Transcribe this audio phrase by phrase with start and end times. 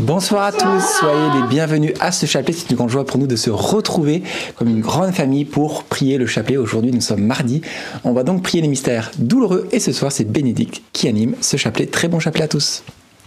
[0.00, 2.54] Bonsoir à tous, soyez les bienvenus à ce chapelet.
[2.56, 4.22] C'est une grande joie pour nous de se retrouver
[4.54, 6.56] comme une grande famille pour prier le chapelet.
[6.56, 7.62] Aujourd'hui, nous sommes mardi.
[8.04, 11.56] On va donc prier les mystères douloureux et ce soir, c'est Bénédicte qui anime ce
[11.56, 11.86] chapelet.
[11.86, 12.84] Très bon chapelet à tous.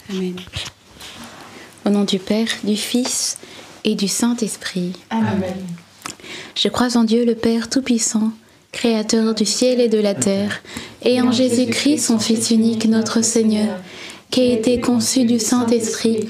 [0.10, 0.34] Amen.
[1.86, 3.38] Au nom du Père, du Fils
[3.84, 4.94] et du Saint-Esprit.
[5.10, 5.44] Amen.
[6.56, 8.32] Je crois en Dieu le Père Tout-Puissant,
[8.72, 10.62] Créateur du ciel et de la terre,
[11.04, 13.78] et en Jésus-Christ, son Fils unique, notre Seigneur,
[14.30, 16.30] qui a été conçu du Saint-Esprit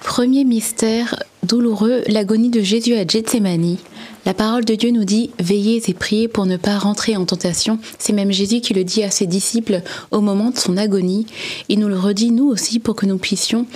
[0.00, 3.76] Premier mystère douloureux, l'agonie de Jésus à Gethsemane.
[4.24, 7.78] La parole de Dieu nous dit veillez et priez pour ne pas rentrer en tentation.
[7.98, 9.82] C'est même Jésus qui le dit à ses disciples
[10.12, 11.26] au moment de son agonie.
[11.68, 13.66] Il nous le redit nous aussi pour que nous puissions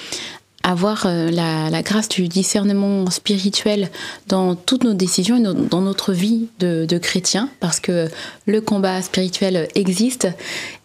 [0.64, 3.90] avoir euh, la, grâce du discernement spirituel
[4.26, 8.08] dans toutes nos décisions et dans notre vie de, de chrétien, parce que
[8.46, 10.26] le combat spirituel existe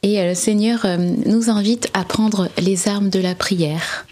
[0.03, 4.05] et euh, le Seigneur euh, nous invite à prendre les armes de la prière,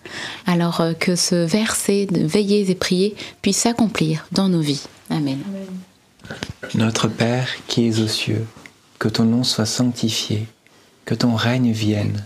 [0.45, 4.83] alors que ce verset de veillez et priez puisse s'accomplir dans nos vies.
[5.09, 5.39] Amen.
[6.75, 8.45] Notre Père qui es aux cieux,
[8.99, 10.47] que ton nom soit sanctifié,
[11.03, 12.25] que ton règne vienne,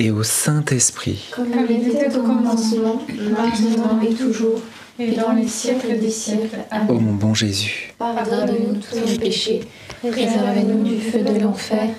[0.00, 1.28] et au Saint-Esprit.
[1.30, 4.60] Comme il était au commencement, maintenant et toujours,
[4.98, 6.56] et dans les siècles des siècles.
[6.72, 7.00] Ô Amen.
[7.00, 9.60] mon bon Jésus, Pardonne-nous tous nos péchés,
[10.00, 11.90] préservez-nous du feu de l'enfer,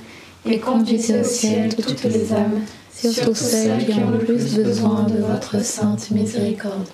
[0.45, 2.61] et conduisez au ciel toutes les âmes,
[2.91, 6.87] surtout celles qui ont le plus besoin de votre sainte miséricorde.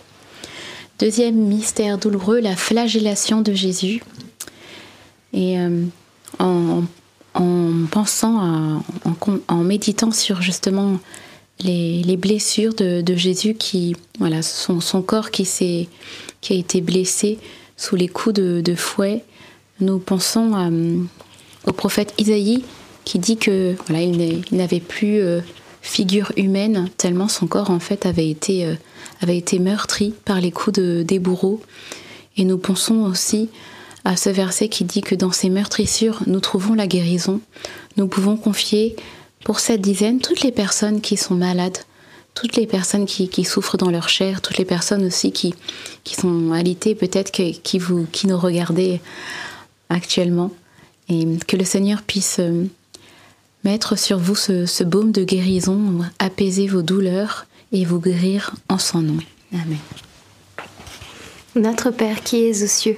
[0.99, 4.01] Deuxième mystère douloureux, la flagellation de Jésus.
[5.31, 5.83] Et euh,
[6.39, 6.83] en, en
[7.87, 8.81] pensant,
[9.47, 10.99] en, méditant sur justement
[11.59, 15.43] les, les blessures de, Jésus, qui, voilà, son, corps qui,
[16.41, 17.39] qui a été blessé
[17.77, 19.23] sous les coups de, fouet,
[19.79, 20.97] nous pensons euh,
[21.65, 22.63] au prophète Isaïe
[23.05, 25.41] qui dit que voilà, il n'avait plus euh,
[25.81, 28.73] figure humaine tellement son corps en fait avait été, euh,
[29.21, 31.61] avait été meurtri par les coups de, des bourreaux.
[32.35, 33.49] Et nous pensons aussi
[34.07, 37.41] à ce verset qui dit que dans ces meurtrissures, nous trouvons la guérison.
[37.97, 38.95] Nous pouvons confier
[39.43, 41.77] pour cette dizaine toutes les personnes qui sont malades,
[42.33, 45.53] toutes les personnes qui, qui souffrent dans leur chair, toutes les personnes aussi qui,
[46.05, 49.01] qui sont alitées, peut-être qui, vous, qui nous regardez
[49.89, 50.51] actuellement.
[51.09, 52.63] Et que le Seigneur puisse euh,
[53.65, 58.77] mettre sur vous ce, ce baume de guérison, apaiser vos douleurs et vous guérir en
[58.77, 59.17] son nom.
[59.51, 59.79] Amen.
[61.57, 62.97] Notre Père qui es aux cieux,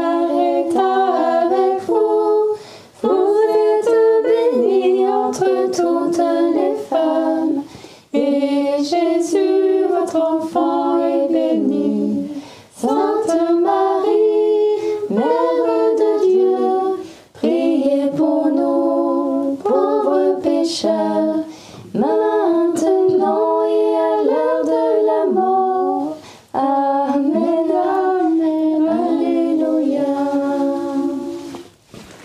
[20.71, 21.35] pécheurs,
[21.93, 26.17] maintenant et à l'heure de la mort.
[26.53, 27.67] Amen,
[28.09, 30.05] Amen, Alléluia.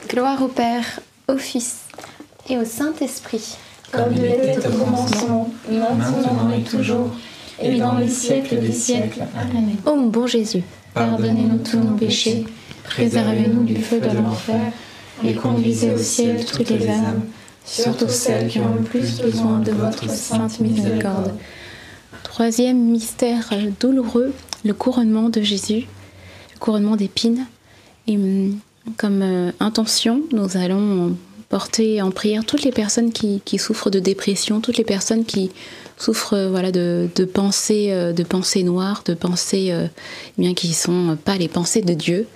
[0.09, 1.81] Gloire au Père, au Fils
[2.49, 3.57] et au Saint-Esprit.
[3.91, 7.11] Comme il était au commencement, maintenant et toujours,
[7.61, 9.25] et dans les siècles des siècles.
[9.37, 9.77] Amen.
[9.87, 10.63] Ô mon bon Jésus,
[10.95, 12.45] Pardonnez-nous tous nos péchés,
[12.85, 14.61] préservez-nous du feu de l'enfer,
[15.25, 17.23] et conduisez au ciel toutes les âmes,
[17.67, 21.35] surtout celles qui ont le plus besoin de votre sainte miséricorde.
[22.23, 24.33] Troisième mystère douloureux,
[24.65, 25.87] le couronnement de Jésus,
[26.55, 27.47] le couronnement d'épines.
[28.07, 28.59] Et hum,
[28.97, 31.17] comme euh, intention, nous allons
[31.49, 35.51] porter en prière toutes les personnes qui, souffrent de dépression, toutes les personnes qui
[35.97, 40.75] souffrent euh, voilà, de, pensées, euh, de pensées noires, de pensées eh bien, qui ne
[40.75, 42.27] sont pas les pensées de Dieu.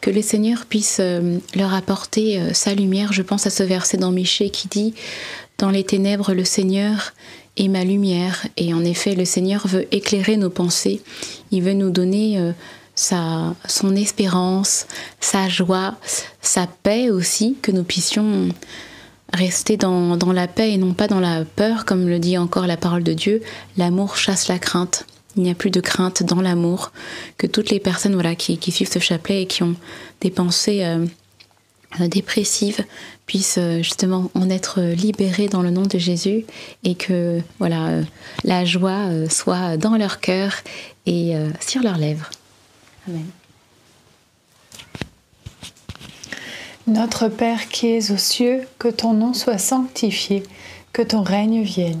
[0.00, 3.12] Que le Seigneur puisse euh, leur apporter euh, sa lumière.
[3.12, 4.94] Je pense à ce verset dans Michée qui dit
[5.58, 7.12] Dans les ténèbres, le Seigneur
[7.56, 8.46] est ma lumière.
[8.56, 11.02] Et en effet, le Seigneur veut éclairer nos pensées.
[11.50, 12.52] Il veut nous donner euh,
[12.94, 14.86] sa, son espérance,
[15.20, 15.96] sa joie,
[16.40, 18.48] sa paix aussi, que nous puissions
[19.32, 22.66] rester dans, dans la paix et non pas dans la peur, comme le dit encore
[22.66, 23.42] la parole de Dieu.
[23.76, 25.06] L'amour chasse la crainte.
[25.38, 26.90] Il n'y a plus de crainte dans l'amour.
[27.36, 29.76] Que toutes les personnes voilà, qui, suivent ce chapelet et qui ont
[30.20, 32.84] des pensées euh, dépressives
[33.24, 36.44] puissent euh, justement en être libérées dans le nom de Jésus
[36.82, 38.02] et que voilà euh,
[38.42, 40.54] la joie soit dans leur cœur
[41.06, 42.28] et sur leurs lèvres.
[43.06, 43.24] Amen.
[46.88, 50.42] Notre Père qui es aux cieux, que ton nom soit sanctifié,
[50.92, 52.00] que ton règne vienne,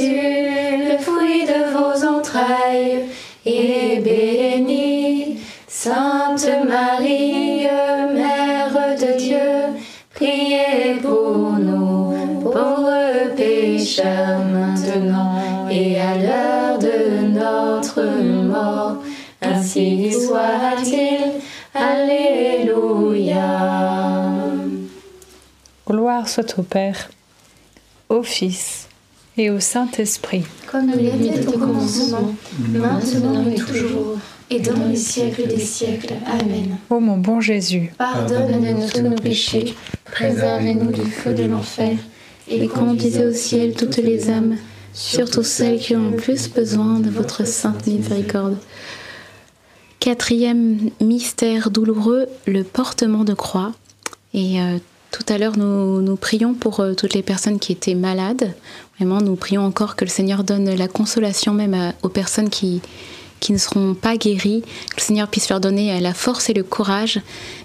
[0.00, 3.04] Jésus, le fruit de vos entrailles,
[3.44, 5.38] est béni.
[5.68, 7.66] Sainte Marie,
[8.14, 9.50] Mère de Dieu,
[10.14, 18.96] priez pour nous, pauvres pécheurs, maintenant et à l'heure de notre mort.
[19.42, 21.40] Ainsi soit-il.
[21.74, 23.38] Alléluia.
[25.86, 27.10] Gloire soit au Père,
[28.08, 28.89] au Fils
[29.36, 30.44] et au Saint-Esprit.
[30.70, 32.34] Comme il était au commencement,
[32.68, 34.18] maintenant et toujours,
[34.50, 36.14] et dans les siècles des siècles.
[36.26, 36.78] Amen.
[36.90, 41.96] Ô mon bon Jésus, Pardonne-nous tous nos péchés, préservez-nous du feu de l'enfer,
[42.48, 44.56] et conduisez au ciel toutes les âmes,
[44.92, 48.58] surtout celles qui ont le plus besoin de votre sainte miséricorde.
[50.00, 53.72] Quatrième mystère douloureux, le portement de croix.
[54.32, 54.78] Et euh,
[55.10, 58.54] tout à l'heure, nous, nous prions pour euh, toutes les personnes qui étaient malades.
[59.00, 62.82] Vraiment, nous prions encore que le Seigneur donne la consolation même aux personnes qui,
[63.40, 64.60] qui ne seront pas guéries,
[64.90, 67.18] que le Seigneur puisse leur donner euh, la force et le courage.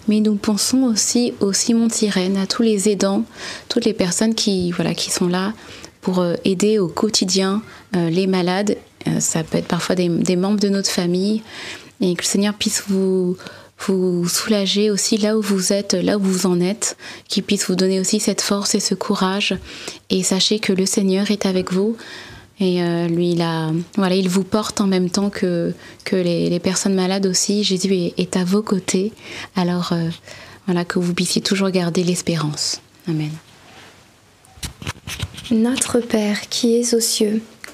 [0.07, 3.25] Mais nous pensons aussi au Simon de Sirène, à tous les aidants,
[3.67, 5.51] toutes les personnes qui, voilà, qui sont là
[5.99, 7.61] pour euh, aider au quotidien
[7.97, 8.77] euh, les malades.
[9.19, 11.43] Ça peut être parfois des, des membres de notre famille.
[11.99, 13.37] Et que le Seigneur puisse vous,
[13.79, 17.75] vous soulager aussi là où vous êtes, là où vous en êtes, qu'il puisse vous
[17.75, 19.55] donner aussi cette force et ce courage.
[20.09, 21.97] Et sachez que le Seigneur est avec vous.
[22.59, 25.73] Et euh, lui, il, a, voilà, il vous porte en même temps que,
[26.05, 27.63] que les, personnes malades aussi.
[27.63, 29.11] Jésus est, est à vos côtés.
[29.55, 30.09] Alors, euh,
[30.65, 32.81] voilà, que vous puissiez toujours garder l'espérance.
[33.07, 33.31] Amen.
[35.51, 37.41] Notre Père qui es aux cieux,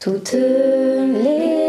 [0.00, 1.63] toutes les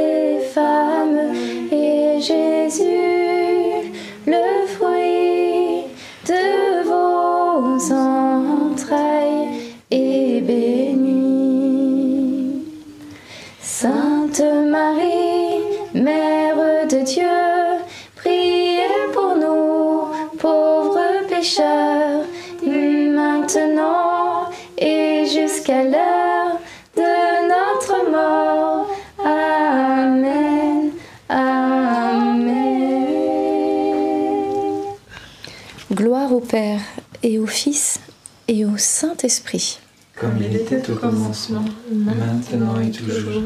[37.65, 37.99] Fils
[38.47, 39.79] et au Saint-Esprit.
[40.15, 43.41] Comme il était au commencement, maintenant et toujours,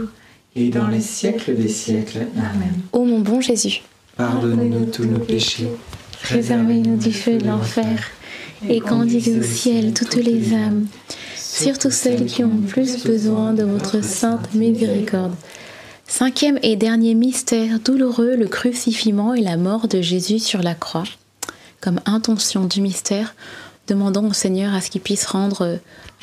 [0.57, 2.27] et dans les siècles des siècles.
[2.35, 2.73] Amen.
[2.91, 3.81] Ô mon bon Jésus,
[4.17, 5.69] Pardonne-nous tous nos péchés,
[6.21, 8.11] Préservez-nous du feu de l'enfer
[8.67, 10.87] et conduisez au ciel toutes les âmes,
[11.37, 15.35] surtout celles qui ont plus besoin de votre sainte miséricorde.
[16.07, 21.05] Cinquième et dernier mystère douloureux, le crucifixion et la mort de Jésus sur la croix.
[21.79, 23.33] Comme intention du mystère,
[23.89, 25.79] demandons au Seigneur à ce qu'il puisse rendre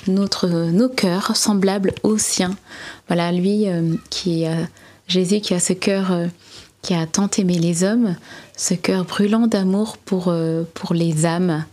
[0.06, 2.56] notre, nos cœurs semblables aux siens.
[3.08, 4.54] Voilà, lui euh, qui euh,
[5.08, 6.26] Jésus qui a ce cœur euh,
[6.82, 8.14] qui a tant aimé les hommes,
[8.56, 11.64] ce cœur brûlant d'amour pour, euh, pour les âmes,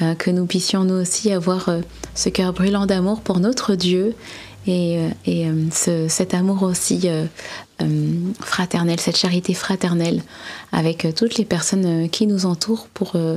[0.00, 1.80] euh, que nous puissions nous aussi avoir euh,
[2.14, 4.14] ce cœur brûlant d'amour pour notre Dieu
[4.66, 7.26] et, euh, et, euh, ce- cet amour aussi euh,
[7.82, 10.22] euh, fraternel, cette charité fraternelle
[10.72, 13.36] avec euh, toutes les personnes euh, qui nous entourent pour euh,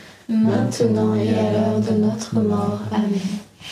[0.31, 2.79] maintenant et à l'heure de notre mort.
[2.91, 3.19] Amen.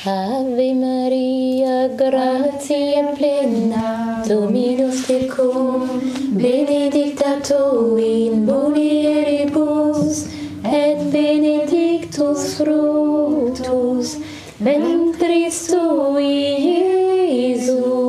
[0.06, 5.88] Ave Maria, gratia plena, Dominus tecum,
[6.32, 10.28] benedicta tu in mulieribus,
[10.63, 14.17] et benedictus fructus
[14.60, 16.60] ventris tui,
[17.30, 18.09] Iesus.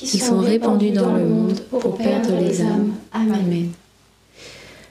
[0.00, 2.92] qui sont répandus dans le monde pour perdre les âmes.
[3.12, 3.70] Amen.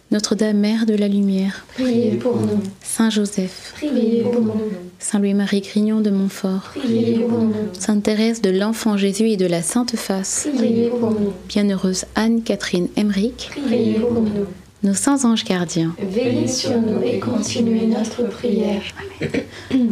[0.09, 2.61] Notre-Dame, Mère de la Lumière, Priez pour nous.
[2.81, 4.53] Saint Joseph, Priez pour nous.
[4.99, 7.53] Saint Louis-Marie Grignon de Montfort, Priez pour nous.
[7.77, 11.33] Sainte Thérèse de l'Enfant Jésus et de la Sainte Face, Priez pour nous.
[11.49, 14.45] Bienheureuse Anne-Catherine Emmerich, Priez pour nous.
[14.83, 18.83] nos saints anges gardiens, Veillez sur nous et continuez notre prière.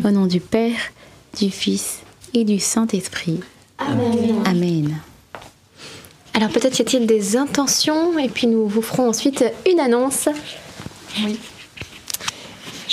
[0.05, 0.79] au nom du Père,
[1.37, 1.99] du Fils
[2.33, 3.41] et du Saint-Esprit.
[3.77, 4.43] Amen.
[4.45, 4.95] Amen.
[6.33, 10.27] Alors peut-être y a-t-il des intentions et puis nous vous ferons ensuite une annonce.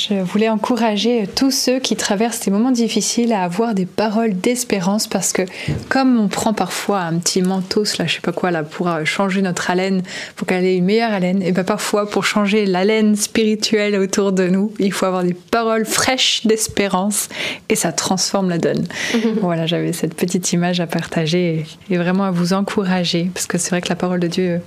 [0.09, 5.07] Je voulais encourager tous ceux qui traversent des moments difficiles à avoir des paroles d'espérance
[5.07, 5.43] parce que
[5.89, 9.05] comme on prend parfois un petit mentos, là, je sais pas quoi, là, pour euh,
[9.05, 10.03] changer notre haleine,
[10.35, 14.49] pour qu'elle ait une meilleure haleine, et bien parfois pour changer l'haleine spirituelle autour de
[14.49, 17.29] nous, il faut avoir des paroles fraîches d'espérance
[17.69, 18.87] et ça transforme la donne.
[19.41, 23.59] Voilà, j'avais cette petite image à partager et, et vraiment à vous encourager parce que
[23.59, 24.61] c'est vrai que la parole de Dieu,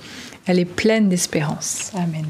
[0.45, 1.91] elle est pleine d'espérance.
[1.95, 2.25] Amen.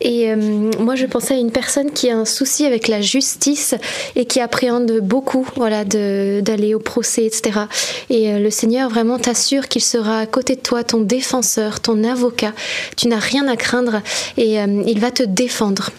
[0.00, 0.36] Et euh,
[0.78, 3.74] moi, je pensais à une personne qui a un souci avec la justice
[4.16, 7.60] et qui appréhende beaucoup, voilà, d'aller au procès, etc.
[8.08, 12.02] Et euh, le Seigneur vraiment t'assure qu'il sera à côté de toi, ton défenseur, ton
[12.04, 12.52] avocat.
[12.96, 14.00] Tu n'as rien à craindre
[14.36, 15.90] et euh, il va te défendre.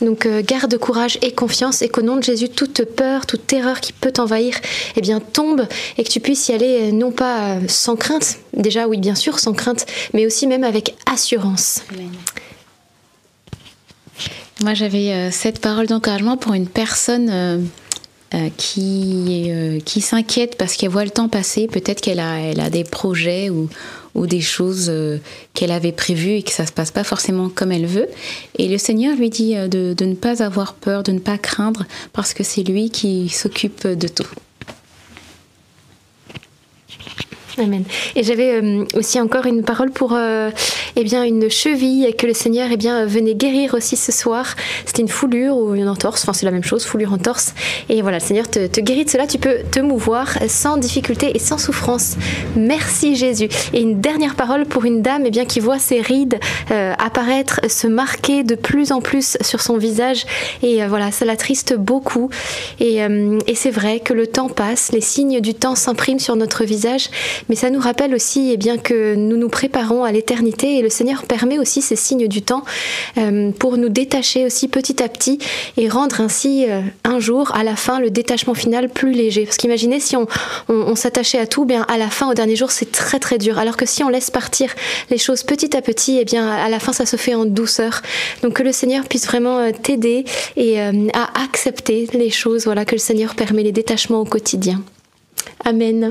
[0.00, 3.92] Donc garde courage et confiance et qu'au nom de Jésus, toute peur, toute terreur qui
[3.92, 4.54] peut t'envahir,
[4.94, 5.66] eh bien tombe
[5.98, 9.52] et que tu puisses y aller non pas sans crainte, déjà oui bien sûr sans
[9.52, 11.82] crainte, mais aussi même avec assurance.
[14.64, 17.58] Moi, j'avais euh, cette parole d'encouragement pour une personne euh,
[18.32, 19.52] euh, qui,
[19.84, 21.66] qui s'inquiète parce qu'elle voit le temps passer.
[21.66, 23.68] Peut-être qu'elle a, elle a des projets ou,
[24.14, 24.90] ou des choses
[25.52, 28.08] qu'elle avait prévues et que ça se passe pas forcément comme elle veut.
[28.56, 31.84] Et le Seigneur lui dit de, de ne pas avoir peur, de ne pas craindre,
[32.14, 34.30] parce que c'est lui qui s'occupe de tout.
[37.56, 37.84] Amen.
[38.16, 40.50] Et j'avais euh, aussi encore une parole pour euh,
[40.96, 44.56] eh bien une cheville que le Seigneur eh bien venait guérir aussi ce soir.
[44.84, 47.54] C'était une foulure ou une entorse, enfin c'est la même chose, foulure entorse.
[47.88, 49.28] Et voilà, le Seigneur te, te, guérit de cela.
[49.28, 52.16] Tu peux te mouvoir sans difficulté et sans souffrance.
[52.56, 53.48] Merci Jésus.
[53.72, 56.40] Et une dernière parole pour une dame eh bien qui voit ses rides
[56.72, 60.26] euh, apparaître, se marquer de plus en plus sur son visage.
[60.62, 62.30] Et voilà, ça l'attriste beaucoup.
[62.80, 66.64] Et, et c'est vrai que le temps passe, les signes du temps s'impriment sur notre
[66.64, 67.10] visage
[67.48, 70.88] mais ça nous rappelle aussi eh bien, que nous nous préparons à l'éternité et le
[70.88, 72.64] Seigneur permet aussi ces signes du temps
[73.18, 75.38] euh, pour nous détacher aussi petit à petit
[75.76, 79.44] et rendre ainsi euh, un jour, à la fin, le détachement final plus léger.
[79.44, 80.26] Parce qu'imaginez si on,
[80.68, 83.58] on, s'attachait à tout, bien à la fin, au dernier jour, c'est très très dur.
[83.58, 84.70] Alors que si on laisse partir
[85.10, 88.02] les choses petit à petit, eh bien à la fin, ça se fait en douceur.
[88.42, 90.24] Donc que le Seigneur puisse vraiment euh, t'aider
[90.56, 94.82] et à accepter les choses, voilà, que le Seigneur permet les détachements au quotidien.
[95.64, 96.10] Amen.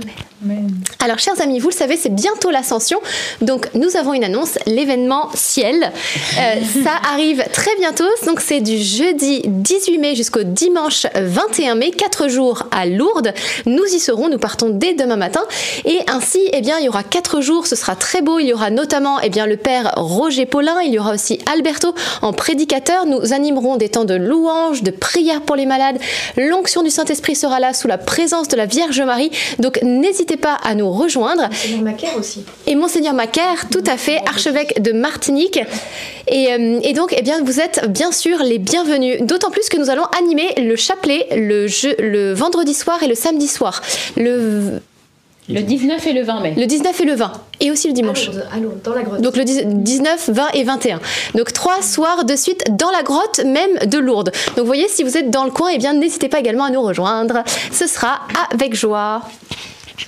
[0.99, 2.99] Alors, chers amis, vous le savez, c'est bientôt l'ascension.
[3.41, 5.91] Donc, nous avons une annonce, l'événement ciel.
[6.37, 8.05] Euh, ça arrive très bientôt.
[8.25, 13.33] Donc, c'est du jeudi 18 mai jusqu'au dimanche 21 mai, quatre jours à Lourdes.
[13.65, 14.29] Nous y serons.
[14.29, 15.43] Nous partons dès demain matin.
[15.85, 17.67] Et ainsi, eh bien, il y aura quatre jours.
[17.67, 18.39] Ce sera très beau.
[18.39, 20.81] Il y aura notamment, eh bien, le père Roger Paulin.
[20.81, 23.05] Il y aura aussi Alberto en prédicateur.
[23.05, 25.99] Nous animerons des temps de louange, de prière pour les malades.
[26.37, 29.22] L'onction du Saint-Esprit sera là sous la présence de la Vierge Marie.
[29.59, 31.43] Donc n'hésitez pas à nous rejoindre.
[31.43, 32.43] Monseigneur Macaire aussi.
[32.67, 35.59] Et Monseigneur Macaire, tout à fait, archevêque de Martinique.
[36.27, 39.21] Et, euh, et, donc, eh bien, vous êtes bien sûr les bienvenus.
[39.21, 41.67] D'autant plus que nous allons animer le chapelet le,
[42.01, 43.81] le vendredi soir et le samedi soir.
[44.15, 44.79] Le
[45.49, 46.53] le 19 et le 20 mai.
[46.55, 47.31] Le 19 et le 20.
[47.59, 48.29] Et aussi le dimanche.
[48.51, 49.21] À Lourdes, dans la grotte.
[49.21, 50.99] Donc le 19, 20 et 21.
[51.35, 54.31] Donc trois soirs de suite dans la grotte même de Lourdes.
[54.55, 56.69] Donc vous voyez, si vous êtes dans le coin, eh bien n'hésitez pas également à
[56.69, 57.43] nous rejoindre.
[57.71, 58.21] Ce sera
[58.53, 59.21] avec joie.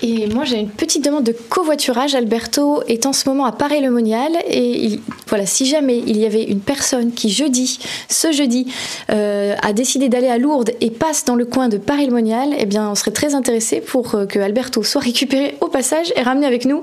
[0.02, 2.16] Et moi, j'ai une petite demande de covoiturage.
[2.16, 4.32] Alberto est en ce moment à Paris-le-Monial.
[4.50, 8.68] Et voilà, si jamais il y avait une personne qui, jeudi, ce jeudi,
[9.12, 12.90] euh, a décidé d'aller à Lourdes et passe dans le coin de Paris-le-Monial, eh bien,
[12.90, 16.66] on serait très intéressé pour euh, que Alberto soit récupéré au passage et ramené avec
[16.66, 16.82] nous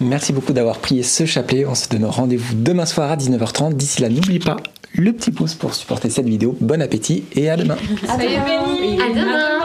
[0.00, 1.66] Merci beaucoup d'avoir prié ce chapelet.
[1.66, 3.74] On se donne rendez-vous demain soir à 19h30.
[3.74, 4.56] D'ici là, n'oublie pas
[4.94, 6.56] le petit pouce pour supporter cette vidéo.
[6.60, 7.76] Bon appétit et à demain.
[8.08, 9.04] À demain.
[9.04, 9.60] À demain.